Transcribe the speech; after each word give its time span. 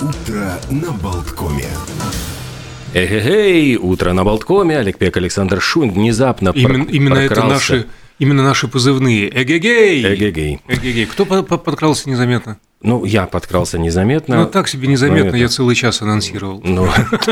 Утро 0.00 0.60
на 0.70 0.92
Болткоме. 0.92 1.66
Эй, 2.94 3.76
утро 3.76 4.12
на 4.12 4.24
Болткоме. 4.24 4.78
Олег 4.78 4.96
Пек, 4.98 5.16
Александр 5.16 5.60
Шунь 5.60 5.90
внезапно 5.90 6.50
Именно, 6.54 6.84
прок- 6.84 6.90
именно 6.92 7.18
это 7.18 7.44
наши, 7.44 7.86
именно 8.18 8.42
наши 8.42 8.68
позывные. 8.68 9.28
Эгегей! 9.28 10.14
Эгегей. 10.14 10.60
Эгегей. 10.68 11.06
Кто 11.06 11.24
по- 11.26 11.42
по- 11.42 11.58
подкрался 11.58 12.08
незаметно? 12.08 12.58
Ну, 12.80 13.04
я 13.04 13.26
подкрался 13.26 13.76
незаметно. 13.76 14.36
Ну, 14.42 14.46
так 14.46 14.68
себе 14.68 14.86
незаметно, 14.86 15.28
это- 15.30 15.36
я 15.36 15.48
целый 15.48 15.74
час 15.74 16.00
анонсировал. 16.00 16.60
Ну, 16.64 16.86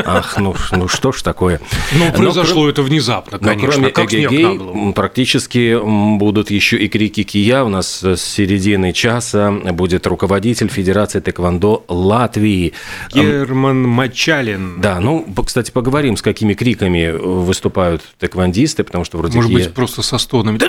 ах, 0.05 0.37
ну, 0.37 0.53
ну 0.73 0.87
что 0.89 1.13
ж 1.13 1.21
такое. 1.21 1.61
Но 1.97 2.05
Но 2.07 2.11
произошло 2.11 2.67
это 2.67 2.83
внезапно, 2.83 3.37
Но 3.39 3.47
конечно, 3.47 3.71
кроме 3.71 3.89
как 3.91 4.13
эгегей, 4.13 4.91
практически 4.93 5.79
будут 6.17 6.51
еще 6.51 6.77
и 6.77 6.89
крики 6.89 7.23
кия. 7.23 7.63
У 7.63 7.69
нас 7.69 8.03
с 8.03 8.17
середины 8.21 8.91
часа 8.91 9.51
будет 9.51 10.05
руководитель 10.05 10.67
Федерации 10.67 11.21
тэквондо 11.21 11.85
Латвии. 11.87 12.73
Герман 13.13 13.83
Мачалин. 13.83 14.81
Да, 14.81 14.99
ну, 14.99 15.25
кстати, 15.45 15.71
поговорим, 15.71 16.17
с 16.17 16.21
какими 16.21 16.55
криками 16.55 17.03
э, 17.07 17.17
выступают 17.17 18.01
тэквондисты, 18.19 18.83
потому 18.83 19.05
что 19.05 19.17
вроде 19.17 19.37
Может 19.37 19.51
кия- 19.51 19.55
быть, 19.55 19.73
просто 19.73 20.01
со 20.01 20.17
стонами. 20.17 20.59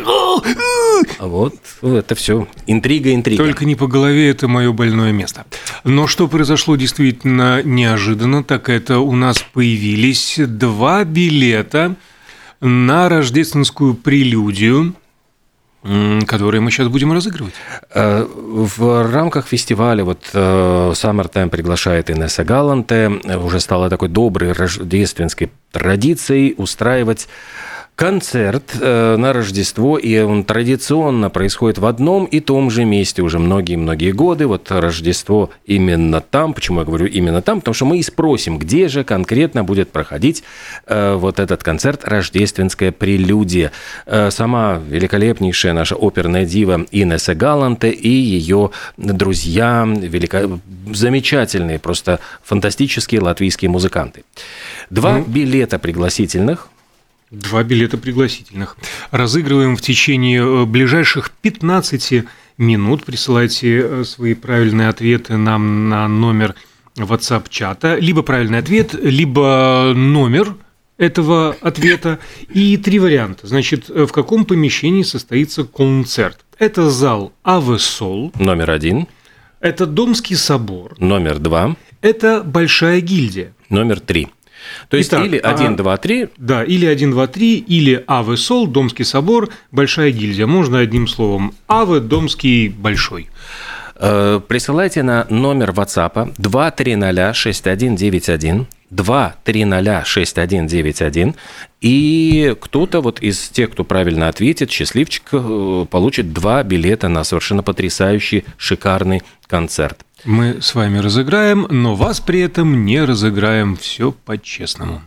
Вот, 1.21 1.55
это 1.83 2.15
все 2.15 2.47
интрига, 2.67 3.13
интрига. 3.15 3.43
Только 3.43 3.65
не 3.65 3.75
по 3.75 3.87
голове, 3.87 4.31
это 4.31 4.49
мое 4.49 4.68
больное 4.73 5.13
место. 5.13 5.45
Но 5.85 6.07
что 6.07 6.29
произошло 6.29 6.77
действительно 6.77 7.63
неожиданно, 7.63 8.43
так 8.45 8.69
это 8.69 8.99
у 8.99 9.15
нас 9.15 9.45
появились 9.53 10.39
два 10.39 11.05
билета 11.05 11.95
на 12.61 13.09
рождественскую 13.09 13.95
прелюдию, 13.95 14.95
которые 16.27 16.61
мы 16.61 16.71
сейчас 16.71 16.89
будем 16.89 17.13
разыгрывать. 17.13 17.55
Э, 17.95 18.27
В 18.27 19.11
рамках 19.11 19.47
фестиваля 19.47 20.05
вот 20.05 20.29
э, 20.33 20.93
Summertime 20.95 21.49
приглашает 21.49 22.11
Инесса 22.11 22.45
Галанте. 22.45 23.09
Уже 23.09 23.61
стало 23.61 23.89
такой 23.89 24.09
доброй 24.09 24.53
рождественской 24.53 25.51
традицией 25.71 26.55
устраивать 26.59 27.29
концерт 27.99 28.77
э, 28.81 29.17
на 29.17 29.33
Рождество, 29.33 29.99
и 29.99 30.21
он 30.21 30.45
традиционно 30.45 31.31
происходит 31.31 31.79
в 31.79 31.85
одном 31.85 32.27
и 32.27 32.39
том 32.39 32.71
же 32.71 32.85
месте 32.85 33.23
уже 33.23 33.41
многие-многие 33.41 34.13
годы. 34.13 34.47
Вот 34.47 34.71
Рождество 34.71 35.51
именно 35.67 36.21
там. 36.21 36.55
Почему 36.55 36.79
я 36.79 36.85
говорю 36.85 37.07
именно 37.07 37.43
там? 37.43 37.59
Потому 37.59 37.75
что 37.75 37.87
мы 37.87 37.99
и 37.99 38.05
спросим, 38.05 38.57
где 38.57 38.87
же 38.87 39.03
конкретно 39.03 39.65
будет 39.65 39.91
проходить 39.91 40.45
э, 40.87 41.15
вот 41.15 41.41
этот 41.41 41.65
концерт 41.65 42.05
«Рождественская 42.05 42.93
прелюдия». 42.93 43.73
Э, 44.07 44.31
Сама 44.31 44.81
великолепнейшая 44.89 45.73
наша 45.73 45.97
оперная 45.97 46.47
дива 46.47 46.87
Инесса 46.93 47.35
Галанте 47.35 47.91
и 47.91 48.09
ее 48.09 48.71
друзья, 48.97 49.85
велико... 49.85 50.61
замечательные, 50.93 51.81
просто 51.81 52.21
фантастические 52.45 53.23
латвийские 53.23 53.73
музыканты. 53.73 54.23
Два 54.89 55.19
билета 55.19 55.81
пригласительных 55.81 56.69
Два 57.31 57.63
билета 57.63 57.99
пригласительных. 57.99 58.77
Разыгрываем 59.11 59.77
в 59.77 59.83
течение 59.83 60.41
э, 60.41 60.65
ближайших 60.65 61.31
15 61.31 62.25
минут. 62.57 63.05
Присылайте 63.05 63.81
э, 63.81 64.05
свои 64.05 64.35
правильные 64.35 64.89
ответы 64.89 65.37
нам 65.37 65.91
на 65.91 66.09
номер 66.09 66.55
WhatsApp-чата. 66.97 67.99
Либо 67.99 68.23
правильный 68.23 68.59
ответ, 68.59 68.95
либо 68.95 69.93
номер 69.95 70.55
этого 70.97 71.55
ответа. 71.61 72.19
И 72.49 72.77
три 72.79 72.99
варианта. 72.99 73.47
Значит, 73.47 73.91
э, 73.91 74.07
в 74.07 74.13
каком 74.13 74.47
помещении 74.47 75.03
состоится 75.03 75.65
концерт? 75.65 76.39
Это 76.59 76.91
зал 76.91 77.33
Авесол, 77.45 78.33
номер 78.37 78.71
один, 78.71 79.07
это 79.61 79.87
Домский 79.87 80.35
собор, 80.35 80.97
номер 80.99 81.39
два, 81.39 81.77
это 82.01 82.43
Большая 82.43 83.01
гильдия. 83.01 83.55
номер 83.71 84.01
три. 84.01 84.29
То 84.89 84.97
есть 84.97 85.11
Итак, 85.11 85.27
или 85.27 85.39
а- 85.39 85.51
один, 85.51 85.77
два, 85.77 85.97
три, 85.97 86.29
Да, 86.37 86.65
или 86.65 86.87
1, 86.87 87.11
2, 87.11 87.27
3, 87.27 87.59
или 87.59 88.05
Аве 88.07 88.37
Сол, 88.37 88.67
Домский 88.67 89.05
собор, 89.05 89.51
Большая 89.71 90.11
гильдия. 90.11 90.47
Можно 90.47 90.79
одним 90.79 91.07
словом. 91.07 91.55
Аве, 91.69 92.01
Домский, 92.01 92.69
Большой. 92.69 93.29
Э, 93.97 94.41
Присылайте 94.47 95.03
на 95.03 95.27
номер 95.29 95.71
WhatsApp 95.71 96.35
2306191, 96.39 98.67
2306191, 98.91 101.35
и 101.81 102.55
кто-то 102.61 103.01
вот 103.01 103.21
из 103.21 103.49
тех, 103.49 103.73
кто 103.73 103.85
правильно 103.85 104.29
ответит, 104.29 104.71
счастливчик, 104.71 105.25
э, 105.33 105.87
получит 105.91 106.33
два 106.33 106.63
билета 106.63 107.09
на 107.09 107.25
совершенно 107.25 107.63
потрясающий, 107.63 108.45
шикарный 108.57 109.23
концерт. 109.47 110.05
Мы 110.25 110.61
с 110.61 110.75
вами 110.75 110.99
разыграем, 110.99 111.67
но 111.71 111.95
вас 111.95 112.21
при 112.21 112.41
этом 112.41 112.85
не 112.85 113.05
разыграем. 113.05 113.77
Все 113.77 114.13
по-честному. 114.13 115.03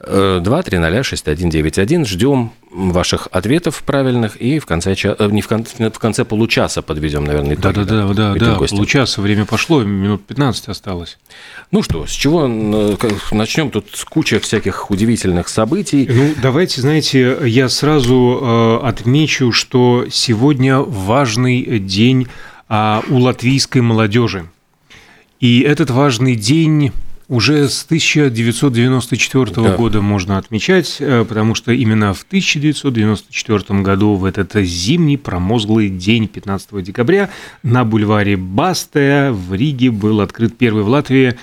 Э, 0.00 0.40
2306191, 0.42 2.06
ждем 2.06 2.52
ваших 2.70 3.28
ответов 3.30 3.82
правильных, 3.84 4.36
и 4.36 4.58
в 4.58 4.66
конце, 4.66 4.94
э, 4.94 5.28
не 5.30 5.42
в 5.42 5.48
конце, 5.48 5.90
в 5.90 5.98
конце 5.98 6.24
получаса 6.24 6.82
подведем, 6.82 7.24
наверное, 7.24 7.54
итоги. 7.54 7.74
Да, 7.74 7.84
да, 7.84 8.08
да, 8.08 8.34
да, 8.34 8.56
да. 8.58 8.66
Получаса 8.66 9.20
время 9.20 9.44
пошло, 9.44 9.82
минут 9.82 10.24
15 10.26 10.68
осталось. 10.68 11.18
Ну 11.70 11.82
что, 11.82 12.06
с 12.06 12.10
чего 12.10 12.46
э, 12.46 12.96
начнем? 13.30 13.70
Тут 13.70 13.86
куча 14.08 14.40
всяких 14.40 14.90
удивительных 14.90 15.48
событий. 15.48 16.08
Ну, 16.10 16.34
давайте, 16.42 16.80
знаете, 16.80 17.38
я 17.44 17.68
сразу 17.68 18.40
э, 18.42 18.86
отмечу, 18.86 19.52
что 19.52 20.06
сегодня 20.10 20.78
важный 20.78 21.78
день 21.78 22.26
а, 22.74 23.02
у 23.10 23.18
латвийской 23.18 23.82
молодежи. 23.82 24.46
И 25.40 25.60
этот 25.60 25.90
важный 25.90 26.36
день 26.36 26.90
уже 27.28 27.68
с 27.68 27.84
1994 27.84 29.44
Да. 29.62 29.76
года 29.76 30.00
можно 30.00 30.38
отмечать, 30.38 30.96
э, 30.98 31.26
потому 31.28 31.54
что 31.54 31.70
именно 31.72 32.14
в 32.14 32.22
1994 32.24 33.82
году, 33.82 34.14
в 34.14 34.24
этот 34.24 34.54
зимний 34.54 35.18
промозглый 35.18 35.90
день 35.90 36.26
15 36.28 36.80
декабря, 36.80 37.28
на 37.62 37.84
бульваре 37.84 38.38
Бастая 38.38 39.32
в 39.32 39.52
Риге 39.52 39.90
был 39.90 40.22
открыт 40.22 40.56
первый 40.56 40.82
в 40.82 40.88
Латвии 40.88 41.34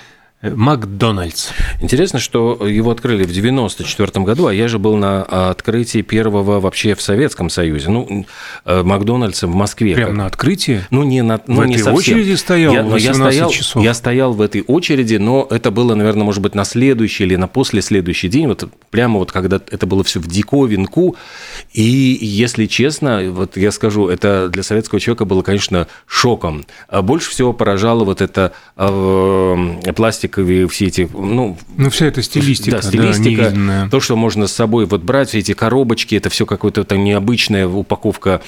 Макдональдс. 0.42 1.50
Интересно, 1.82 2.20
что 2.20 2.66
его 2.66 2.92
открыли 2.92 3.26
в 3.26 3.32
94 3.32 4.24
году, 4.24 4.48
а 4.48 4.54
я 4.54 4.70
же 4.70 4.80
был 4.80 4.96
на 4.96 5.24
открытии 5.24 6.02
первого 6.02 6.62
вообще 6.62 6.96
в 6.96 7.02
Советском 7.02 7.50
Союзе. 7.50 7.90
Ну, 7.90 8.26
э, 8.64 8.84
Макдональдса 8.84 9.48
в 9.48 9.56
Москве. 9.56 9.96
Прямо 9.96 10.08
Как- 10.12 10.18
на 10.18 10.26
открытии? 10.28 10.84
Ну, 10.92 11.04
не, 11.04 11.24
на, 11.24 11.42
ну, 11.48 11.62
В 11.62 11.66
не 11.66 11.74
этой 11.74 11.84
совсем. 11.84 11.96
очереди 11.96 12.36
стоял 12.36 12.74
я, 12.74 12.84
но 12.84 12.96
я 12.98 13.10
18 13.12 13.34
стоял, 13.34 13.50
часов. 13.50 13.84
я 13.84 13.94
стоял 13.94 14.32
в 14.34 14.42
этой 14.42 14.62
очереди, 14.62 15.16
но 15.16 15.46
это 15.50 15.72
было, 15.72 15.94
наверное, 15.94 16.24
может 16.24 16.42
быть, 16.42 16.56
на 16.56 16.64
следующий 16.64 17.26
или 17.26 17.36
на 17.36 17.50
после 17.50 17.82
следующий 17.82 18.30
день, 18.30 18.48
вот 18.48 18.64
прямо 18.92 19.20
вот 19.20 19.34
когда 19.34 19.58
это 19.58 19.86
было 19.86 20.06
все 20.06 20.22
в 20.22 20.28
диковинку. 20.28 21.18
И, 21.74 21.82
если 22.22 22.66
честно, 22.66 23.24
вот 23.30 23.58
я 23.58 23.72
скажу, 23.72 24.08
это 24.08 24.48
для 24.48 24.64
советского 24.64 25.02
человека 25.02 25.26
было, 25.26 25.42
конечно, 25.42 25.88
шоком. 26.08 26.66
А 26.88 27.02
больше 27.02 27.30
всего 27.30 27.52
поражало 27.52 28.06
вот 28.06 28.22
это 28.22 28.54
э, 28.78 29.92
пластиковые 30.30 30.68
все 30.68 30.88
эти, 30.88 31.10
ну, 31.14 31.58
Ну, 31.78 31.90
вся 31.90 32.08
эта 32.08 32.22
стилистика, 32.22 32.78
да, 32.78 32.82
да, 32.82 32.88
стилистика, 32.88 33.30
невиданная. 33.30 33.90
то, 33.90 34.00
что 34.00 34.16
можно 34.16 34.48
с 34.48 34.52
собой 34.52 34.86
вот 34.86 35.02
брать, 35.02 35.30
все 35.30 35.40
эти 35.40 35.54
коробочки, 35.54 36.16
это 36.16 36.30
все 36.30 36.46
какая-то 36.46 36.84
там 36.84 37.04
необычная 37.04 37.68
упаковка 37.68 38.42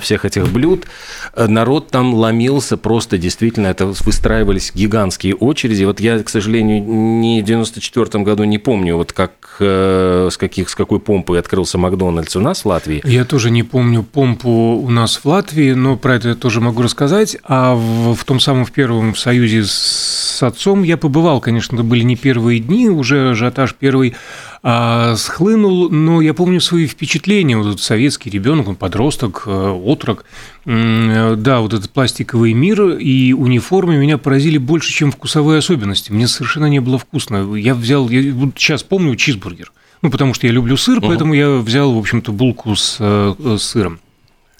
всех 0.00 0.24
этих 0.24 0.48
блюд. 0.50 0.86
Э, 1.34 1.46
Народ 1.46 1.88
там 1.88 2.14
ломился 2.14 2.76
просто, 2.76 3.18
действительно, 3.18 3.68
это 3.68 3.86
выстраивались 3.86 4.72
гигантские 4.74 5.34
очереди. 5.34 5.84
Вот 5.84 6.00
я, 6.00 6.22
к 6.22 6.28
сожалению, 6.28 6.82
ни 6.84 7.40
в 7.40 7.44
94 7.44 8.24
году 8.24 8.44
не 8.44 8.58
помню, 8.58 8.96
вот 8.96 9.12
как, 9.12 9.56
э, 9.60 10.28
с, 10.30 10.36
каких, 10.36 10.68
с 10.68 10.74
какой 10.74 11.00
помпой 11.00 11.38
открылся 11.38 11.78
Макдональдс 11.78 12.36
у 12.36 12.40
нас 12.40 12.64
в 12.64 12.66
Латвии. 12.66 13.02
Я 13.04 13.24
тоже 13.24 13.50
не 13.50 13.62
помню 13.62 14.02
помпу 14.02 14.82
у 14.82 14.90
нас 14.90 15.16
в 15.16 15.24
Латвии, 15.26 15.72
но 15.72 15.96
про 15.96 16.16
это 16.16 16.30
я 16.30 16.34
тоже 16.34 16.60
могу 16.60 16.82
рассказать. 16.82 17.36
А 17.44 17.74
в, 17.74 18.14
в 18.14 18.24
том 18.24 18.40
самом 18.40 18.64
в 18.64 18.72
первом 18.72 19.14
союзе 19.14 19.64
с 19.64 20.23
отцом 20.42 20.82
я 20.82 20.96
побывал, 20.96 21.40
конечно, 21.40 21.76
это 21.76 21.84
были 21.84 22.02
не 22.02 22.16
первые 22.16 22.60
дни, 22.60 22.88
уже 22.88 23.30
ажиотаж 23.30 23.74
первый 23.74 24.14
а, 24.62 25.14
схлынул, 25.16 25.90
но 25.90 26.20
я 26.20 26.34
помню 26.34 26.60
свои 26.60 26.86
впечатления. 26.86 27.56
Вот 27.56 27.66
этот 27.66 27.80
советский 27.80 28.30
ребенок, 28.30 28.68
он 28.68 28.76
подросток, 28.76 29.44
э, 29.46 29.70
отрок. 29.70 30.24
Да, 30.64 31.60
вот 31.60 31.74
этот 31.74 31.90
пластиковый 31.90 32.54
мир 32.54 32.96
и 32.96 33.34
униформы 33.34 33.98
меня 33.98 34.16
поразили 34.16 34.56
больше, 34.56 34.90
чем 34.90 35.12
вкусовые 35.12 35.58
особенности. 35.58 36.10
Мне 36.10 36.26
совершенно 36.26 36.66
не 36.66 36.80
было 36.80 36.98
вкусно. 36.98 37.54
Я 37.54 37.74
взял, 37.74 38.08
я 38.08 38.32
вот 38.32 38.54
сейчас 38.56 38.82
помню 38.82 39.14
чизбургер. 39.16 39.72
Ну, 40.04 40.10
потому 40.10 40.34
что 40.34 40.46
я 40.46 40.52
люблю 40.52 40.76
сыр, 40.76 41.00
поэтому 41.00 41.32
я 41.32 41.56
взял, 41.56 41.92
в 41.92 41.98
общем-то, 41.98 42.30
булку 42.30 42.76
с, 42.76 42.98
э, 43.00 43.34
э, 43.38 43.56
сыром. 43.58 44.00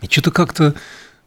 И 0.00 0.06
что-то 0.06 0.30
как-то, 0.30 0.74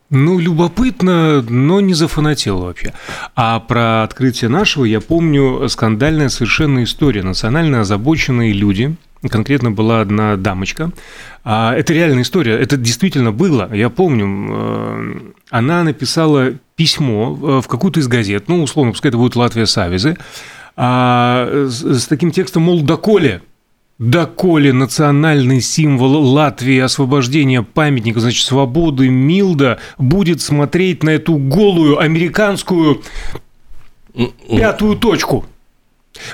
ну, 0.10 0.40
любопытно, 0.40 1.42
но 1.42 1.82
не 1.82 1.94
зафанател 1.94 2.62
вообще. 2.62 2.94
А 3.36 3.60
про 3.60 4.04
открытие 4.04 4.50
нашего 4.50 4.86
я 4.86 5.02
помню 5.02 5.68
скандальная 5.70 6.30
совершенно 6.30 6.84
история. 6.84 7.24
Национально 7.24 7.82
озабоченные 7.82 8.54
люди 8.54 8.96
конкретно 9.30 9.72
была 9.72 10.02
одна 10.02 10.38
дамочка. 10.38 10.92
А, 11.44 11.74
это 11.76 11.94
реальная 11.94 12.24
история, 12.24 12.54
это 12.54 12.78
действительно 12.78 13.32
было, 13.32 13.74
я 13.74 13.90
помню. 13.90 14.28
Э, 14.28 15.20
она 15.50 15.84
написала 15.84 16.54
письмо 16.76 17.38
э, 17.42 17.62
в 17.62 17.68
какую-то 17.68 18.00
из 18.00 18.08
газет, 18.08 18.46
ну, 18.48 18.62
условно, 18.62 18.92
пускай 18.92 19.10
это 19.10 19.18
будет 19.18 19.36
«Латвия 19.36 19.66
Савизы», 19.66 20.18
а, 20.76 21.68
с, 21.68 22.06
таким 22.08 22.32
текстом, 22.32 22.64
мол, 22.64 22.82
доколе 22.82 23.42
Доколе 24.00 24.74
национальный 24.74 25.60
символ 25.60 26.22
Латвии 26.22 26.78
освобождения 26.78 27.64
памятника, 27.64 28.20
значит, 28.20 28.46
свободы 28.46 29.10
Милда 29.10 29.80
будет 29.98 30.40
смотреть 30.40 31.02
на 31.02 31.12
эту 31.12 31.36
голую 31.36 31.98
американскую 31.98 33.02
пятую 34.50 34.98
точку. 34.98 35.46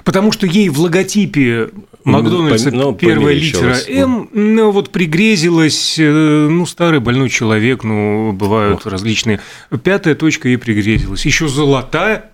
Потому 0.04 0.31
что 0.31 0.45
ей 0.45 0.69
в 0.69 0.80
логотипе 0.80 1.69
Макдональдса 2.04 2.71
ну, 2.71 2.94
первая 2.94 3.33
литера 3.33 3.75
М, 3.88 4.30
ну 4.33 4.71
вот 4.71 4.89
пригрезилась, 4.89 5.98
э, 5.98 6.48
ну 6.50 6.65
старый 6.65 7.00
больной 7.00 7.30
человек, 7.30 7.83
ну 7.83 8.33
бывают 8.33 8.86
Ох. 8.86 8.92
различные. 8.92 9.39
Пятая 9.83 10.15
точка 10.15 10.50
ей 10.50 10.57
пригрезилась. 10.57 11.25
Еще 11.25 11.48
золотая, 11.48 12.31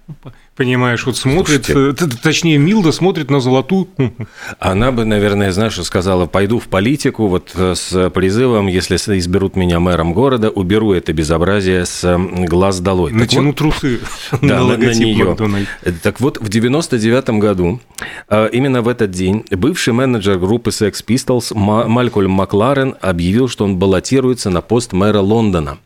Понимаешь, 0.59 1.05
вот 1.05 1.15
смотрит, 1.15 1.67
Слушайте, 1.67 2.03
э, 2.03 2.07
точнее, 2.21 2.57
Милда 2.57 2.91
смотрит 2.91 3.31
на 3.31 3.39
золотую. 3.39 3.87
Она 4.59 4.91
бы, 4.91 5.05
наверное, 5.05 5.53
знаешь, 5.53 5.81
сказала, 5.85 6.25
пойду 6.25 6.59
в 6.59 6.67
политику 6.67 7.27
вот 7.27 7.51
э, 7.55 7.75
с 7.75 8.09
призывом, 8.09 8.67
если 8.67 8.97
изберут 8.97 9.55
меня 9.55 9.79
мэром 9.79 10.11
города, 10.11 10.49
уберу 10.49 10.91
это 10.91 11.13
безобразие 11.13 11.85
с 11.85 12.19
глаз 12.45 12.81
долой. 12.81 13.13
Натяну 13.13 13.47
вот, 13.47 13.55
трусы 13.55 14.01
да, 14.41 14.59
на, 14.59 14.75
на 14.75 14.93
нее. 14.93 15.37
Так 16.03 16.19
вот, 16.19 16.39
в 16.41 16.49
99 16.49 17.29
году, 17.39 17.79
э, 18.27 18.49
именно 18.51 18.81
в 18.81 18.89
этот 18.89 19.11
день, 19.11 19.45
бывший 19.51 19.93
менеджер 19.93 20.37
группы 20.39 20.71
Sex 20.71 20.95
Pistols 21.07 21.55
Малькольм 21.55 22.31
Макларен 22.31 22.95
объявил, 22.99 23.47
что 23.47 23.63
он 23.63 23.77
баллотируется 23.77 24.49
на 24.49 24.59
пост 24.59 24.91
мэра 24.91 25.21
Лондона. 25.21 25.77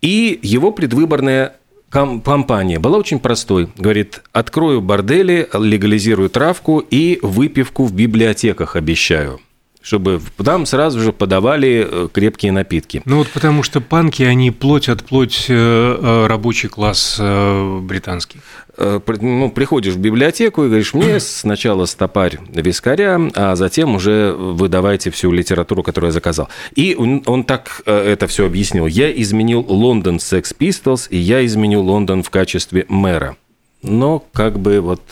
И 0.00 0.40
его 0.42 0.72
предвыборная 0.72 1.54
компания 1.92 2.78
была 2.78 2.98
очень 2.98 3.20
простой. 3.20 3.68
Говорит, 3.76 4.22
открою 4.32 4.80
бордели, 4.80 5.48
легализирую 5.52 6.30
травку 6.30 6.78
и 6.78 7.18
выпивку 7.22 7.84
в 7.84 7.92
библиотеках 7.92 8.76
обещаю 8.76 9.40
чтобы 9.82 10.20
там 10.42 10.64
сразу 10.64 11.00
же 11.00 11.12
подавали 11.12 11.86
э, 11.88 12.08
крепкие 12.12 12.52
напитки. 12.52 13.02
Ну 13.04 13.18
вот 13.18 13.28
потому 13.28 13.62
что 13.62 13.80
панки, 13.80 14.22
они 14.22 14.50
плоть 14.50 14.88
от 14.88 15.04
плоть 15.04 15.46
э, 15.48 15.54
э, 15.54 16.26
рабочий 16.26 16.68
класс 16.68 17.20
британский. 17.20 18.40
Ну, 18.78 19.50
приходишь 19.50 19.94
в 19.94 19.98
библиотеку 19.98 20.64
и 20.64 20.68
говоришь, 20.68 20.94
мне 20.94 21.20
сначала 21.20 21.84
стопарь 21.84 22.38
вискаря, 22.48 23.20
а 23.34 23.56
затем 23.56 23.96
уже 23.96 24.32
выдавайте 24.32 25.10
всю 25.10 25.30
литературу, 25.32 25.82
которую 25.82 26.08
я 26.08 26.12
заказал. 26.12 26.48
И 26.74 26.94
он, 26.98 27.22
он 27.26 27.44
так 27.44 27.82
это 27.84 28.26
все 28.28 28.46
объяснил. 28.46 28.86
Я 28.86 29.12
изменил 29.12 29.64
Лондон 29.68 30.16
Sex 30.16 30.56
Pistols, 30.58 31.08
и 31.10 31.18
я 31.18 31.44
изменил 31.44 31.82
Лондон 31.82 32.22
в 32.22 32.30
качестве 32.30 32.86
мэра. 32.88 33.36
Но 33.82 34.24
как 34.32 34.58
бы 34.58 34.80
вот 34.80 35.02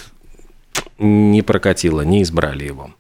не 0.98 1.42
прокатило, 1.42 2.02
не 2.02 2.22
избрали 2.22 2.64
его. 2.64 2.90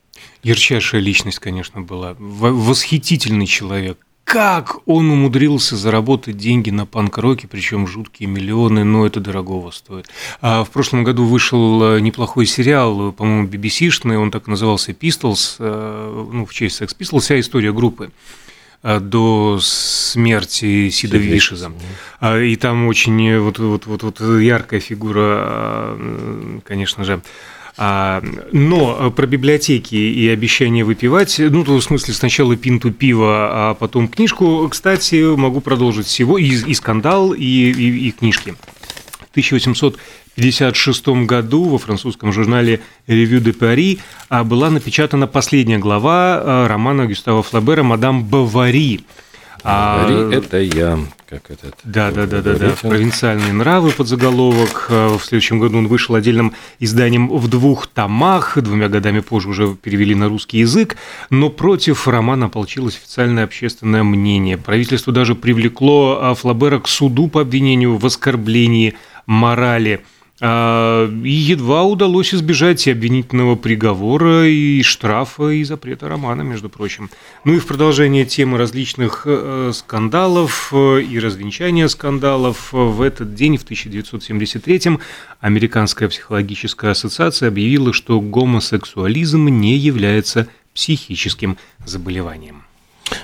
Ярчайшая 0.42 1.00
личность, 1.00 1.38
конечно, 1.38 1.80
была. 1.80 2.16
Восхитительный 2.18 3.46
человек. 3.46 3.98
Как 4.24 4.76
он 4.86 5.10
умудрился 5.10 5.76
заработать 5.76 6.36
деньги 6.36 6.70
на 6.70 6.86
панк-роке, 6.86 7.48
причем 7.48 7.88
жуткие 7.88 8.28
миллионы, 8.28 8.84
но 8.84 9.04
это 9.04 9.18
дорогого 9.18 9.72
стоит. 9.72 10.08
А 10.40 10.62
в 10.62 10.70
прошлом 10.70 11.02
году 11.02 11.24
вышел 11.24 11.96
э, 11.96 12.00
неплохой 12.00 12.46
сериал, 12.46 13.10
по-моему, 13.10 13.48
BBC-шный, 13.48 14.16
он 14.16 14.30
так 14.30 14.46
и 14.46 14.50
назывался 14.50 14.92
Pistols, 14.92 15.56
э, 15.58 16.28
ну, 16.32 16.46
в 16.46 16.54
честь 16.54 16.80
Sex 16.80 16.96
Pistols, 16.96 17.20
вся 17.20 17.40
история 17.40 17.72
группы 17.72 18.12
э, 18.84 19.00
до 19.00 19.58
смерти 19.60 20.90
Сида 20.90 21.16
Вишеза. 21.16 21.72
А, 22.20 22.38
и 22.38 22.54
там 22.54 22.86
очень 22.86 23.36
вот, 23.40 23.58
вот, 23.58 23.86
вот, 23.86 24.04
вот 24.04 24.20
яркая 24.20 24.78
фигура, 24.78 25.98
конечно 26.64 27.02
же, 27.02 27.20
но 27.76 28.96
э, 28.98 29.10
про 29.10 29.26
библиотеки 29.26 29.94
и 29.94 30.28
обещание 30.28 30.84
выпивать, 30.84 31.38
ну, 31.38 31.62
в 31.62 31.80
смысле, 31.80 32.14
сначала 32.14 32.56
пинту 32.56 32.92
пива, 32.92 33.70
а 33.70 33.74
потом 33.74 34.08
книжку, 34.08 34.68
кстати, 34.68 35.34
могу 35.36 35.60
продолжить 35.60 36.06
всего, 36.06 36.38
и, 36.38 36.46
и 36.46 36.74
скандал, 36.74 37.32
и, 37.32 37.44
и, 37.44 38.08
и 38.08 38.10
книжки. 38.10 38.54
В 39.18 39.30
1856 39.30 41.08
году 41.26 41.64
во 41.64 41.78
французском 41.78 42.32
журнале 42.32 42.80
«Ревю 43.06 43.40
де 43.40 43.52
Пари» 43.52 44.00
была 44.28 44.70
напечатана 44.70 45.26
последняя 45.26 45.78
глава 45.78 46.42
э, 46.42 46.66
романа 46.66 47.06
Гюстава 47.06 47.42
Флабера 47.42 47.82
«Мадам 47.82 48.24
Бавари», 48.24 49.00
а... 49.64 50.30
это 50.32 50.58
я. 50.58 50.98
Как 51.28 51.48
этот, 51.50 51.76
да, 51.84 52.10
да, 52.10 52.26
да, 52.26 52.42
да, 52.42 52.54
да. 52.54 52.74
Провинциальные 52.82 53.52
нравы 53.52 53.92
под 53.92 54.08
заголовок. 54.08 54.86
А, 54.88 55.16
в 55.16 55.24
следующем 55.24 55.60
году 55.60 55.78
он 55.78 55.86
вышел 55.86 56.16
отдельным 56.16 56.54
изданием 56.80 57.28
в 57.28 57.46
двух 57.48 57.86
томах. 57.86 58.58
Двумя 58.58 58.88
годами 58.88 59.20
позже 59.20 59.48
уже 59.48 59.76
перевели 59.76 60.14
на 60.14 60.28
русский 60.28 60.58
язык. 60.58 60.96
Но 61.30 61.48
против 61.48 62.08
романа 62.08 62.46
ополчилось 62.46 62.96
официальное 62.96 63.44
общественное 63.44 64.02
мнение. 64.02 64.58
Правительство 64.58 65.12
даже 65.12 65.36
привлекло 65.36 66.18
а, 66.20 66.34
Флабера 66.34 66.80
к 66.80 66.88
суду 66.88 67.28
по 67.28 67.40
обвинению 67.40 67.96
в 67.96 68.04
оскорблении 68.04 68.94
морали. 69.26 70.00
А, 70.42 71.06
и 71.22 71.30
едва 71.30 71.84
удалось 71.84 72.32
избежать 72.32 72.86
и 72.86 72.90
обвинительного 72.90 73.56
приговора, 73.56 74.48
и 74.48 74.82
штрафа, 74.82 75.50
и 75.50 75.62
запрета 75.64 76.08
романа, 76.08 76.42
между 76.42 76.70
прочим. 76.70 77.10
Ну 77.44 77.54
и 77.54 77.58
в 77.58 77.66
продолжение 77.66 78.24
темы 78.24 78.56
различных 78.56 79.24
э, 79.26 79.72
скандалов 79.74 80.70
э, 80.72 81.02
и 81.02 81.18
развенчания 81.18 81.88
скандалов, 81.88 82.72
в 82.72 83.02
этот 83.02 83.34
день, 83.34 83.58
в 83.58 83.64
1973-м, 83.64 85.00
Американская 85.40 86.08
психологическая 86.08 86.92
ассоциация 86.92 87.48
объявила, 87.48 87.92
что 87.92 88.20
гомосексуализм 88.20 89.48
не 89.48 89.76
является 89.76 90.48
психическим 90.72 91.58
заболеванием. 91.84 92.64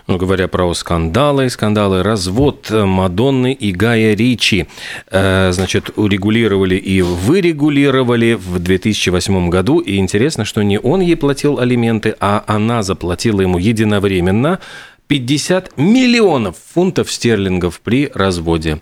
Ну, 0.07 0.17
говоря 0.19 0.49
про 0.49 0.73
скандалы, 0.75 1.51
скандалы, 1.51 2.03
развод 2.03 2.71
Мадонны 2.71 3.53
и 3.53 3.73
Гая 3.73 4.15
Ричи, 4.15 4.67
э, 5.11 5.53
значит, 5.53 5.91
урегулировали 5.97 6.77
и 6.77 7.03
вырегулировали 7.03 8.35
в 8.35 8.59
2008 8.59 9.49
году. 9.49 9.79
И 9.79 9.97
интересно, 9.97 10.45
что 10.45 10.63
не 10.63 10.79
он 10.79 11.01
ей 11.01 11.17
платил 11.17 11.59
алименты, 11.59 12.15
а 12.21 12.45
она 12.47 12.83
заплатила 12.83 13.41
ему 13.41 13.59
единовременно 13.59 14.61
50 15.09 15.77
миллионов 15.77 16.57
фунтов 16.75 17.11
стерлингов 17.11 17.81
при 17.81 18.11
разводе. 18.15 18.81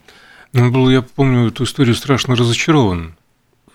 Он 0.54 0.72
был, 0.72 0.88
я 0.88 1.02
помню 1.02 1.48
эту 1.48 1.64
историю, 1.64 1.94
страшно 1.94 2.36
разочарован. 2.36 3.16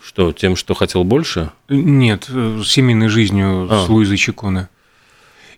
Что, 0.01 0.31
тем, 0.31 0.55
что 0.55 0.73
хотел 0.73 1.03
больше? 1.03 1.51
Нет, 1.67 2.27
э, 2.29 2.61
семейной 2.65 3.09
жизнью 3.09 3.67
а. 3.69 3.85
с 3.85 3.89
Луизой 3.89 4.17
Чиконе. 4.17 4.69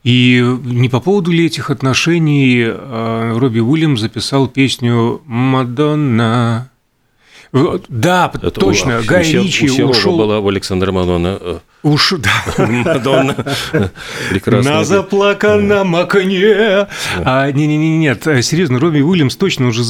И 0.03 0.43
не 0.63 0.89
по 0.89 1.00
поводу 1.00 1.31
ли 1.31 1.46
этих 1.46 1.70
отношений 1.70 2.63
а, 2.65 3.38
Робби 3.38 3.60
Уильям 3.60 3.98
записал 3.98 4.48
песню 4.48 5.22
«Мадонна». 5.25 6.70
Да, 7.89 8.31
это 8.34 8.51
точно, 8.51 9.00
у, 9.00 9.03
Гай 9.03 9.24
у, 9.36 9.43
Ричи 9.43 9.70
у 9.84 9.89
ушел... 9.89 10.17
была 10.17 10.39
у 10.39 10.48
Александра 10.48 10.93
Мадонна. 10.93 11.38
Э, 11.39 11.60
Уж, 11.84 12.13
да. 12.20 12.31
Мадонна. 12.65 13.36
Прекрасно. 14.29 14.72
На 14.72 14.84
заплаканном 14.86 15.96
окне. 15.98 16.88
А, 17.25 17.51
не, 17.51 17.67
не, 17.67 17.77
не, 17.77 17.98
нет, 17.98 18.24
серьезно, 18.24 18.79
Робби 18.79 19.01
Уильямс 19.01 19.36
точно 19.36 19.67
уже 19.67 19.84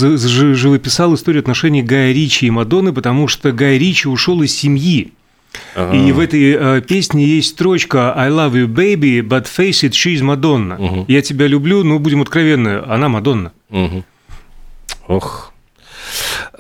живописал 0.56 1.14
историю 1.14 1.42
отношений 1.42 1.84
Гая 1.84 2.12
Ричи 2.12 2.48
и 2.48 2.50
Мадонны, 2.50 2.94
потому 2.94 3.28
что 3.28 3.52
Гай 3.52 3.78
Ричи 3.78 4.08
ушел 4.08 4.42
из 4.42 4.56
семьи. 4.56 5.14
Ага. 5.76 5.96
И 5.96 6.12
в 6.12 6.20
этой 6.20 6.56
э, 6.58 6.82
песне 6.82 7.26
есть 7.26 7.50
строчка 7.50 8.14
«I 8.16 8.30
love 8.30 8.54
you, 8.54 8.68
baby, 8.68 9.22
but 9.22 9.46
face 9.46 9.84
it, 9.84 9.92
she's 9.92 10.22
Madonna». 10.22 10.80
Угу. 10.80 11.06
«Я 11.08 11.22
тебя 11.22 11.48
люблю, 11.48 11.84
но 11.84 12.00
будем 12.00 12.22
откровенны, 12.22 12.82
она 12.88 13.10
Мадонна». 13.10 13.52
Угу. 13.70 14.04
Ох, 15.08 15.52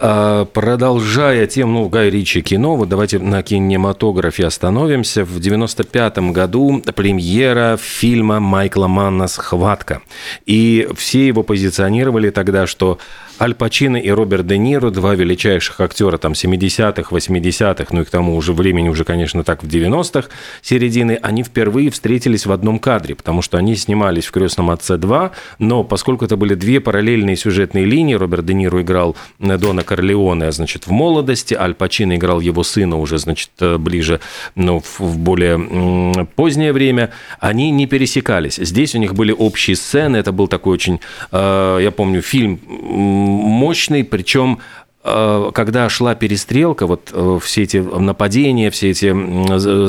Продолжая 0.01 1.45
тему 1.45 1.81
ну, 1.81 1.89
Гай 1.89 2.09
Ричи 2.09 2.41
кино, 2.41 2.75
вот 2.75 2.89
давайте 2.89 3.19
на 3.19 3.43
кинематографе 3.43 4.47
остановимся. 4.47 5.23
В 5.23 5.39
95 5.39 6.17
году 6.31 6.81
премьера 6.95 7.77
фильма 7.79 8.39
Майкла 8.39 8.87
Манна 8.87 9.27
«Схватка». 9.27 10.01
И 10.47 10.89
все 10.95 11.27
его 11.27 11.43
позиционировали 11.43 12.31
тогда, 12.31 12.65
что 12.65 12.97
Аль 13.41 13.55
Пачино 13.55 13.97
и 13.97 14.09
Роберт 14.11 14.45
Де 14.45 14.59
Ниро, 14.59 14.91
два 14.91 15.15
величайших 15.15 15.79
актера 15.81 16.17
там 16.19 16.33
70-х, 16.33 17.15
80-х, 17.15 17.87
ну 17.89 18.01
и 18.01 18.05
к 18.05 18.09
тому 18.11 18.35
уже 18.35 18.53
времени 18.53 18.87
уже, 18.87 19.03
конечно, 19.03 19.43
так 19.43 19.63
в 19.63 19.67
90-х 19.67 20.29
середины, 20.61 21.17
они 21.21 21.43
впервые 21.43 21.89
встретились 21.89 22.45
в 22.45 22.51
одном 22.51 22.77
кадре, 22.77 23.15
потому 23.15 23.41
что 23.41 23.57
они 23.57 23.75
снимались 23.75 24.27
в 24.27 24.31
«Крестном 24.31 24.69
отце 24.69 24.95
2», 24.95 25.31
но 25.57 25.83
поскольку 25.83 26.25
это 26.25 26.37
были 26.37 26.53
две 26.53 26.79
параллельные 26.79 27.35
сюжетные 27.35 27.85
линии, 27.85 28.13
Роберт 28.13 28.45
Де 28.45 28.53
Ниро 28.53 28.81
играл 28.83 29.15
Дона 29.39 29.83
Корлеоне, 29.91 30.51
значит, 30.51 30.87
в 30.87 30.91
молодости, 30.91 31.53
Аль 31.53 31.73
Пачино 31.73 32.15
играл 32.15 32.39
его 32.39 32.63
сына 32.63 32.97
уже, 32.97 33.17
значит, 33.17 33.51
ближе, 33.59 34.21
ну, 34.55 34.81
в 34.99 35.17
более 35.17 36.25
позднее 36.35 36.71
время, 36.71 37.09
они 37.41 37.71
не 37.71 37.87
пересекались. 37.87 38.55
Здесь 38.55 38.95
у 38.95 38.99
них 38.99 39.13
были 39.13 39.33
общие 39.37 39.75
сцены, 39.75 40.15
это 40.17 40.31
был 40.31 40.47
такой 40.47 40.73
очень, 40.73 41.01
я 41.31 41.91
помню, 41.95 42.21
фильм 42.21 42.59
мощный, 42.67 44.05
причем 44.05 44.59
Э, 44.59 44.80
когда 45.03 45.89
шла 45.89 46.13
перестрелка, 46.13 46.85
вот 46.85 47.09
э, 47.11 47.39
все 47.41 47.63
эти 47.63 47.77
нападения, 47.77 48.69
все 48.69 48.91
эти 48.91 49.11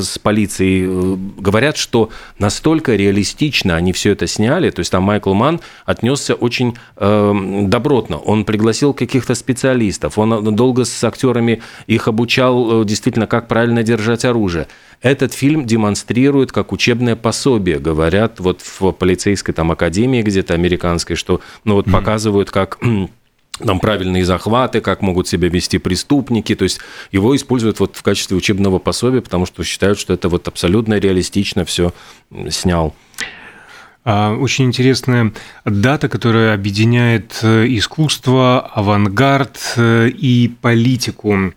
с 0.00 0.18
полицией, 0.18 0.86
э, 0.86 1.16
говорят, 1.38 1.76
что 1.76 2.08
настолько 2.38 2.96
реалистично 2.96 3.76
они 3.76 3.92
все 3.92 4.12
это 4.12 4.26
сняли, 4.26 4.70
то 4.70 4.80
есть 4.80 4.90
там 4.90 5.02
Майкл 5.02 5.34
Ман 5.34 5.60
отнесся 5.84 6.34
очень 6.34 6.76
добротно, 6.96 8.18
он 8.18 8.44
пригласил 8.44 8.94
каких-то 8.94 9.34
специалистов, 9.34 10.18
он 10.18 10.54
долго 10.54 10.84
с 10.84 11.04
актерами 11.04 11.62
их 11.86 12.08
обучал 12.08 12.84
действительно, 12.84 13.26
как 13.26 13.48
правильно 13.48 13.82
держать 13.82 14.24
оружие. 14.24 14.66
Этот 15.02 15.34
фильм 15.34 15.66
демонстрирует 15.66 16.52
как 16.52 16.72
учебное 16.72 17.16
пособие, 17.16 17.78
говорят 17.78 18.38
вот 18.38 18.60
в 18.62 18.92
полицейской 18.92 19.52
там 19.52 19.72
академии 19.72 20.22
где-то 20.22 20.54
американской, 20.54 21.16
что 21.16 21.40
ну 21.64 21.74
вот 21.74 21.86
mm-hmm. 21.86 21.92
показывают, 21.92 22.50
как 22.50 22.78
там 23.64 23.80
правильные 23.80 24.24
захваты, 24.24 24.80
как 24.80 25.02
могут 25.02 25.28
себя 25.28 25.48
вести 25.48 25.78
преступники. 25.78 26.54
То 26.54 26.64
есть 26.64 26.80
его 27.10 27.34
используют 27.34 27.80
вот 27.80 27.96
в 27.96 28.02
качестве 28.02 28.36
учебного 28.36 28.78
пособия, 28.78 29.20
потому 29.20 29.46
что 29.46 29.64
считают, 29.64 29.98
что 29.98 30.12
это 30.12 30.28
вот 30.28 30.48
абсолютно 30.48 30.98
реалистично 30.98 31.64
все 31.64 31.92
снял. 32.50 32.94
А, 34.04 34.34
очень 34.34 34.64
интересная 34.64 35.32
дата, 35.64 36.08
которая 36.08 36.54
объединяет 36.54 37.38
э, 37.42 37.66
искусство, 37.68 38.60
авангард 38.60 39.74
э, 39.76 40.08
и 40.08 40.48
политику. 40.60 41.52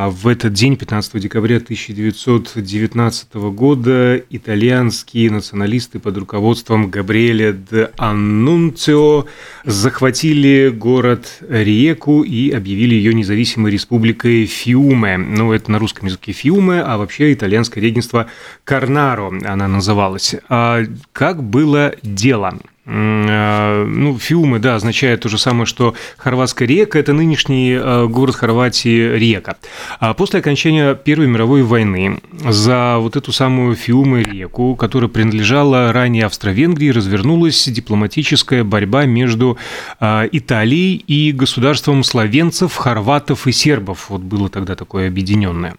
А 0.00 0.10
в 0.10 0.28
этот 0.28 0.52
день, 0.52 0.76
15 0.76 1.20
декабря 1.20 1.56
1919 1.56 3.34
года, 3.34 4.22
итальянские 4.30 5.28
националисты 5.28 5.98
под 5.98 6.16
руководством 6.18 6.88
Габриэля 6.88 7.52
де 7.52 7.90
Аннунцио 7.96 9.26
захватили 9.64 10.68
город 10.68 11.38
Риеку 11.48 12.22
и 12.22 12.52
объявили 12.52 12.94
ее 12.94 13.12
независимой 13.12 13.72
республикой 13.72 14.46
Фиуме. 14.46 15.16
Ну, 15.16 15.52
это 15.52 15.72
на 15.72 15.80
русском 15.80 16.06
языке 16.06 16.30
Фиуме, 16.30 16.80
а 16.80 16.96
вообще 16.96 17.32
итальянское 17.32 17.80
регенство 17.80 18.28
Карнаро 18.62 19.32
она 19.44 19.66
называлась. 19.66 20.36
А 20.48 20.84
как 21.12 21.42
было 21.42 21.92
дело? 22.04 22.60
Э, 22.88 23.84
ну, 23.84 24.18
Фиумы, 24.18 24.58
да, 24.58 24.76
означает 24.76 25.20
то 25.20 25.28
же 25.28 25.36
самое, 25.36 25.66
что 25.66 25.94
хорватская 26.16 26.66
река– 26.66 26.98
это 27.00 27.12
нынешний 27.12 27.72
э, 27.72 28.06
город 28.06 28.36
Хорватии 28.36 29.18
Река. 29.18 29.56
А 30.00 30.14
после 30.14 30.40
окончания 30.40 30.94
Первой 30.94 31.26
мировой 31.26 31.62
войны 31.62 32.20
за 32.32 32.96
вот 32.98 33.16
эту 33.16 33.30
самую 33.30 33.76
Фиумы 33.76 34.22
реку, 34.22 34.74
которая 34.74 35.10
принадлежала 35.10 35.92
ранее 35.92 36.24
Австро-Венгрии, 36.24 36.88
развернулась 36.88 37.68
дипломатическая 37.68 38.64
борьба 38.64 39.04
между 39.04 39.58
э, 40.00 40.28
Италией 40.32 40.96
и 40.96 41.32
государством 41.32 42.02
словенцев, 42.02 42.74
хорватов 42.74 43.46
и 43.46 43.52
сербов. 43.52 44.06
Вот 44.08 44.22
было 44.22 44.48
тогда 44.48 44.74
такое 44.74 45.08
объединенное. 45.08 45.76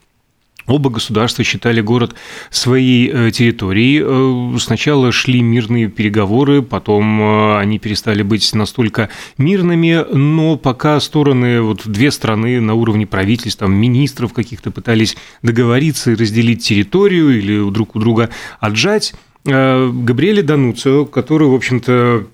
Оба 0.70 0.92
государства 0.92 1.44
считали 1.44 1.82
город 1.82 2.16
своей 2.52 3.10
э, 3.12 3.32
территорией. 3.32 4.04
Э, 4.04 4.58
сначала 4.60 5.12
шли 5.12 5.42
мирные 5.42 5.88
переговоры, 5.88 6.62
потом 6.62 7.22
э, 7.22 7.58
они 7.58 7.80
перестали 7.80 8.22
быть 8.22 8.54
настолько 8.54 9.10
мирными, 9.40 10.06
но 10.14 10.58
пока 10.58 11.00
стороны, 11.00 11.62
вот 11.62 11.88
две 11.88 12.12
страны 12.12 12.62
на 12.62 12.76
уровне 12.76 13.08
правительств, 13.08 13.60
там, 13.60 13.74
министров 13.74 14.32
каких-то 14.34 14.70
пытались 14.70 15.18
договориться 15.42 16.12
и 16.12 16.16
разделить 16.16 16.64
территорию 16.64 17.38
или 17.38 17.72
друг 17.72 17.96
у 17.96 18.00
друга 18.00 18.30
отжать, 18.60 19.14
Габриэле 19.46 20.44
Дануцио, 20.44 21.06
который, 21.06 21.48
в 21.48 21.56
общем-то, 21.56 22.28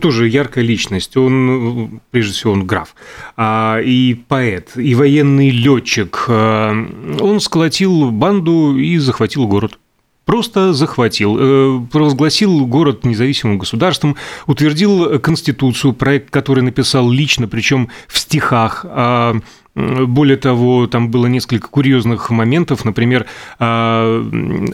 тоже 0.00 0.28
яркая 0.28 0.64
личность. 0.64 1.16
Он, 1.16 2.00
прежде 2.10 2.32
всего, 2.32 2.52
он 2.52 2.66
граф, 2.66 2.94
а, 3.36 3.80
и 3.80 4.14
поэт, 4.14 4.76
и 4.76 4.94
военный 4.94 5.50
летчик. 5.50 6.26
А, 6.28 6.72
он 7.20 7.40
сколотил 7.40 8.10
банду 8.10 8.76
и 8.76 8.98
захватил 8.98 9.46
город. 9.46 9.78
Просто 10.24 10.72
захватил, 10.72 11.36
э, 11.38 11.80
провозгласил 11.92 12.64
город 12.64 13.04
независимым 13.04 13.58
государством, 13.58 14.16
утвердил 14.46 15.18
конституцию, 15.20 15.92
проект, 15.92 16.30
который 16.30 16.62
написал 16.62 17.10
лично, 17.10 17.46
причем 17.46 17.90
в 18.08 18.18
стихах, 18.18 18.86
а, 18.88 19.36
более 19.74 20.36
того, 20.36 20.86
там 20.86 21.10
было 21.10 21.26
несколько 21.26 21.68
курьезных 21.68 22.30
моментов, 22.30 22.84
например, 22.84 23.26
а, 23.58 24.22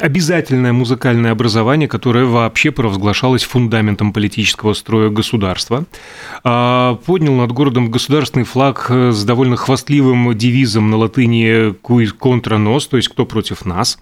обязательное 0.00 0.72
музыкальное 0.72 1.32
образование, 1.32 1.88
которое 1.88 2.26
вообще 2.26 2.70
провозглашалось 2.70 3.44
фундаментом 3.44 4.12
политического 4.12 4.74
строя 4.74 5.08
государства. 5.08 5.84
А, 6.44 6.96
поднял 7.06 7.34
над 7.34 7.52
городом 7.52 7.90
государственный 7.90 8.44
флаг 8.44 8.90
с 8.90 9.24
довольно 9.24 9.56
хвастливым 9.56 10.36
девизом 10.36 10.90
на 10.90 10.98
латыни 10.98 11.72
«Куй 11.80 12.06
контра 12.08 12.58
нос», 12.58 12.86
то 12.86 12.96
есть 12.96 13.08
«Кто 13.08 13.24
против 13.24 13.64
нас?». 13.64 13.98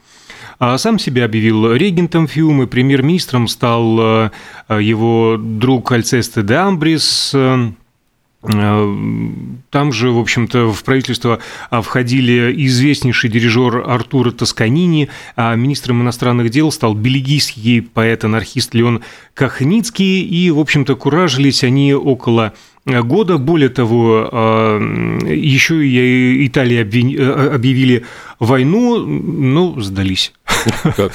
А 0.61 0.77
сам 0.77 0.99
себя 0.99 1.25
объявил 1.25 1.73
регентом 1.73 2.27
Фиумы, 2.27 2.67
премьер-министром 2.67 3.47
стал 3.47 4.31
его 4.69 5.37
друг 5.39 5.93
Альцесте 5.93 6.43
де 6.43 6.55
Амбрис, 6.55 7.33
Э, 7.39 7.71
там 8.41 9.93
же, 9.93 10.13
в 10.13 10.19
общем-то, 10.19 10.73
в 10.73 10.85
правительство 10.85 11.41
а, 11.71 11.83
входили 11.83 12.55
известнейший 12.67 13.31
дирижер 13.31 13.83
Артура 13.85 14.31
Тосканини, 14.31 15.09
а 15.35 15.57
министром 15.57 16.03
иностранных 16.03 16.51
дел 16.51 16.71
стал 16.71 16.95
бельгийский 16.95 17.83
поэт-анархист 17.83 18.75
Леон 18.75 19.03
Кахницкий, 19.35 20.23
и, 20.23 20.53
в 20.53 20.61
общем-то, 20.61 20.95
куражились 20.95 21.65
они 21.65 21.95
около 21.95 22.55
года. 22.87 23.39
Более 23.39 23.71
того, 23.71 24.29
а, 24.31 24.79
еще 25.27 25.85
и 25.85 26.47
Италии 26.47 26.79
э, 26.79 27.55
объявили 27.55 28.07
войну, 28.39 29.05
но 29.05 29.81
сдались. 29.81 30.33
Как 30.97 31.13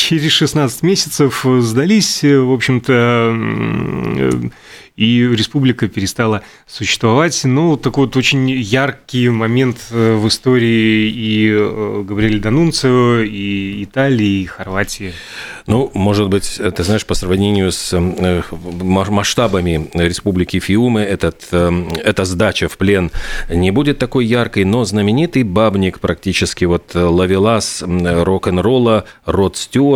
Через 0.00 0.32
16 0.32 0.82
месяцев 0.82 1.44
сдались, 1.44 2.22
в 2.22 2.52
общем-то, 2.52 3.36
и 5.00 5.26
республика 5.26 5.88
перестала 5.88 6.42
существовать. 6.66 7.40
Ну, 7.44 7.76
такой 7.78 8.04
вот 8.04 8.16
очень 8.16 8.50
яркий 8.50 9.30
момент 9.30 9.78
э, 9.90 10.14
в 10.16 10.28
истории 10.28 11.10
и 11.10 11.50
э, 11.50 12.04
Габриэля 12.06 12.38
Данунцио, 12.38 13.20
и 13.20 13.84
Италии, 13.84 14.42
и 14.42 14.44
Хорватии. 14.44 15.14
Ну, 15.66 15.90
может 15.94 16.28
быть, 16.28 16.60
ты 16.76 16.82
знаешь, 16.84 17.06
по 17.06 17.14
сравнению 17.14 17.72
с 17.72 17.94
э, 17.94 18.42
масштабами 18.82 19.88
Республики 19.94 20.60
Фиумы, 20.60 21.00
этот, 21.00 21.48
эта 21.50 22.24
сдача 22.26 22.68
в 22.68 22.76
плен 22.76 23.10
не 23.48 23.70
будет 23.70 23.98
такой 23.98 24.26
яркой, 24.26 24.64
но 24.64 24.84
знаменитый 24.84 25.44
бабник 25.44 26.00
практически 26.00 26.66
вот 26.66 26.94
лавелас 26.94 27.82
рок-н-ролла 27.86 29.04
Род 29.24 29.56
Стюарт 29.56 29.89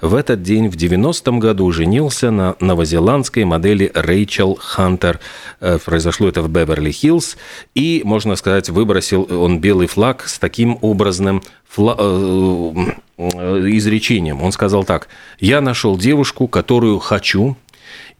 в 0.00 0.14
этот 0.14 0.42
день 0.42 0.68
в 0.68 0.76
90-м 0.76 1.40
году 1.40 1.70
женился 1.72 2.30
на 2.30 2.56
новозеландской 2.60 3.44
модели 3.44 3.90
Рэйчел 3.94 4.56
Хантер. 4.60 5.20
Э, 5.60 5.78
произошло 5.84 6.28
это 6.28 6.42
в 6.42 6.48
Беверли-Хиллз. 6.48 7.36
И, 7.74 8.02
можно 8.04 8.36
сказать, 8.36 8.68
выбросил 8.68 9.26
он 9.30 9.60
белый 9.60 9.86
флаг 9.86 10.28
с 10.28 10.38
таким 10.38 10.78
образным 10.80 11.42
фла... 11.68 11.96
Э, 11.98 12.74
э, 13.18 13.68
изречением. 13.72 14.42
Он 14.42 14.52
сказал 14.52 14.84
так. 14.84 15.08
«Я 15.38 15.60
нашел 15.60 15.98
девушку, 15.98 16.48
которую 16.48 16.98
хочу, 16.98 17.56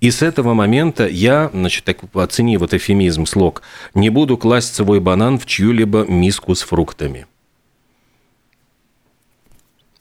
и 0.00 0.10
с 0.10 0.22
этого 0.22 0.54
момента 0.54 1.06
я, 1.06 1.50
значит, 1.52 1.84
так 1.84 1.98
оцени 2.14 2.56
вот 2.56 2.72
эфемизм, 2.74 3.26
слог, 3.26 3.62
не 3.94 4.08
буду 4.08 4.36
класть 4.36 4.74
свой 4.74 4.98
банан 4.98 5.38
в 5.38 5.46
чью-либо 5.46 6.04
миску 6.08 6.54
с 6.54 6.62
фруктами. 6.62 7.26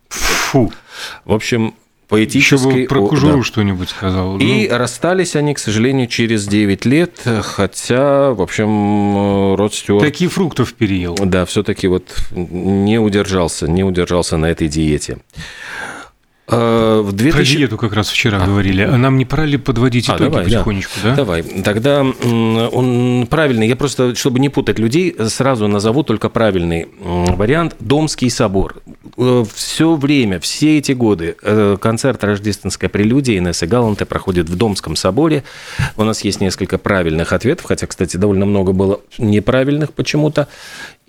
Фу. 0.09 0.71
В 1.25 1.33
общем, 1.33 1.73
поэтически. 2.07 2.67
Еще 2.67 2.81
бы 2.81 2.87
про 2.87 3.07
Кужуру 3.07 3.37
да. 3.37 3.43
что-нибудь 3.43 3.89
сказал. 3.89 4.37
И 4.39 4.67
ну... 4.69 4.77
расстались 4.77 5.35
они, 5.35 5.53
к 5.53 5.59
сожалению, 5.59 6.07
через 6.07 6.47
9 6.47 6.85
лет, 6.85 7.21
хотя, 7.41 8.31
в 8.31 8.41
общем, 8.41 9.55
Род 9.55 9.73
Стюарт... 9.73 10.03
Такие 10.03 10.29
фруктов 10.29 10.73
переел. 10.73 11.15
Да, 11.15 11.45
все 11.45 11.63
таки 11.63 11.87
вот 11.87 12.15
не 12.31 12.99
удержался, 12.99 13.67
не 13.67 13.83
удержался 13.83 14.37
на 14.37 14.47
этой 14.47 14.67
диете. 14.67 15.19
А, 16.51 17.01
в 17.01 17.11
2000... 17.11 17.31
Про 17.31 17.57
диету 17.57 17.77
как 17.77 17.93
раз 17.93 18.09
вчера 18.09 18.41
а. 18.41 18.45
говорили. 18.45 18.81
А 18.81 18.97
нам 18.97 19.17
не 19.17 19.25
пора 19.25 19.45
ли 19.45 19.57
подводить 19.57 20.09
а, 20.09 20.15
итоги 20.15 20.29
давай, 20.29 20.43
потихонечку, 20.45 20.93
да. 21.03 21.09
да? 21.09 21.15
Давай. 21.15 21.43
Тогда 21.43 22.01
он 22.01 23.27
правильный. 23.29 23.67
Я 23.67 23.75
просто, 23.75 24.15
чтобы 24.15 24.39
не 24.39 24.49
путать 24.49 24.79
людей, 24.79 25.15
сразу 25.27 25.67
назову 25.67 26.03
только 26.03 26.29
правильный 26.29 26.87
вариант. 26.99 27.75
Домский 27.79 28.29
собор. 28.29 28.81
э, 29.17 29.45
все 29.53 29.95
время, 29.95 30.39
все 30.39 30.77
эти 30.77 30.93
годы 30.93 31.35
э, 31.41 31.77
концерт 31.79 32.23
«Рождественская 32.23 32.89
прелюдия» 32.89 33.37
Инессы 33.37 33.67
Галанте 33.67 34.05
проходит 34.05 34.49
в 34.49 34.55
Домском 34.55 34.95
соборе. 34.95 35.43
У 35.97 36.03
нас 36.03 36.21
есть 36.23 36.41
несколько 36.41 36.77
правильных 36.77 37.33
ответов, 37.33 37.65
хотя, 37.65 37.87
кстати, 37.87 38.17
довольно 38.17 38.45
много 38.45 38.71
было 38.71 39.01
неправильных 39.17 39.93
почему-то. 39.93 40.47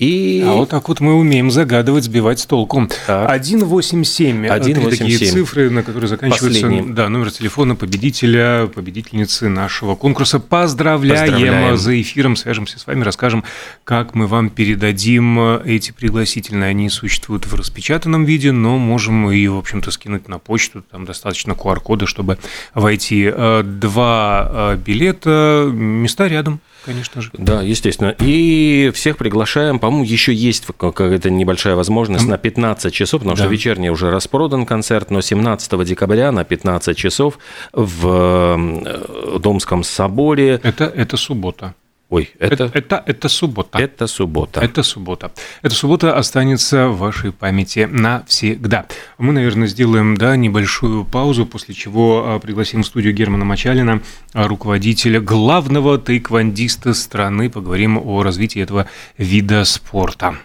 И... 0.01 0.43
А 0.47 0.55
вот 0.55 0.71
так 0.71 0.89
вот 0.89 1.01
мы 1.01 1.15
умеем 1.15 1.51
загадывать, 1.51 2.05
сбивать 2.05 2.41
с 2.41 2.47
толку. 2.47 2.89
187. 3.05 4.47
187. 4.47 4.91
такие 4.91 5.19
цифры, 5.19 5.69
на 5.69 5.83
которые 5.83 6.09
заканчивается 6.09 6.71
да, 6.87 7.11
номер 7.11 7.31
телефона 7.31 7.77
победителя, 7.77 8.67
победительницы 8.75 9.51
нашего 9.51 9.97
конкурса. 9.97 10.41
Поздравляем. 10.41 11.33
Поздравляем. 11.33 11.77
За 11.77 12.01
эфиром 12.01 12.37
свяжемся 12.37 12.79
с 12.79 12.87
вами, 12.87 13.03
расскажем, 13.03 13.45
как 13.85 14.15
мы 14.15 14.27
вам 14.27 14.49
передадим 14.49 15.39
эти 15.39 15.93
пригласительные. 15.93 16.71
Они 16.71 16.89
существуют 16.89 17.45
в 17.47 17.55
распечатанном 17.55 18.25
виде, 18.25 18.53
но 18.53 18.79
можем 18.79 19.31
и, 19.31 19.47
в 19.49 19.59
общем-то, 19.59 19.91
скинуть 19.91 20.29
на 20.29 20.39
почту. 20.39 20.83
Там 20.91 21.05
достаточно 21.05 21.53
QR-кода, 21.53 22.07
чтобы 22.07 22.39
войти. 22.73 23.31
Э, 23.31 23.63
два 23.63 24.49
э, 24.51 24.77
билета, 24.79 25.69
места 25.71 26.27
рядом 26.27 26.61
конечно 26.85 27.23
же. 27.23 27.31
Да, 27.33 27.63
естественно. 27.63 28.15
И 28.21 28.91
всех 28.95 29.17
приглашаем. 29.17 29.79
По-моему, 29.79 30.05
еще 30.05 30.33
есть 30.33 30.65
какая-то 30.77 31.31
небольшая 31.31 31.75
возможность 31.75 32.27
на 32.27 32.39
15 32.39 32.93
часов, 32.93 33.21
потому 33.21 33.37
да. 33.37 33.45
что 33.45 33.53
вечерний 33.53 33.91
уже 33.91 34.11
распродан 34.11 34.67
концерт, 34.67 35.11
но 35.11 35.21
17 35.21 35.85
декабря 35.85 36.33
на 36.33 36.45
15 36.45 36.97
часов 36.97 37.39
в 37.73 38.57
э, 38.57 39.39
Домском 39.39 39.85
соборе. 39.85 40.61
Это, 40.63 40.85
это 40.85 41.17
суббота. 41.17 41.75
Ой, 42.11 42.31
это... 42.41 42.65
это... 42.65 42.81
Это, 42.81 43.03
это 43.07 43.29
суббота. 43.29 43.79
Это 43.79 44.09
суббота. 44.09 44.61
Это 44.61 44.83
суббота. 44.83 45.31
Эта 45.63 45.75
суббота 45.77 46.19
останется 46.19 46.89
в 46.89 46.99
вашей 46.99 47.31
памяти 47.31 47.89
навсегда. 47.89 48.87
Мы, 49.19 49.33
наверное, 49.33 49.69
сделаем 49.69 50.17
да, 50.17 50.35
небольшую 50.35 51.05
паузу, 51.05 51.47
после 51.47 51.73
чего 51.73 52.25
а, 52.27 52.39
пригласим 52.41 52.83
в 52.83 52.87
студию 52.87 53.15
Германа 53.15 53.45
Мачалина, 53.45 54.03
а, 54.33 54.49
руководителя 54.49 55.21
главного 55.21 55.99
тайквандиста 55.99 56.95
страны. 56.95 57.49
Поговорим 57.49 57.97
о 57.97 58.25
развитии 58.25 58.61
этого 58.61 58.87
вида 59.17 59.65
спорта. 59.65 60.41